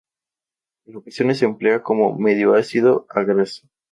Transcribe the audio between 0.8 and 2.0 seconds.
En ocasiones se emplea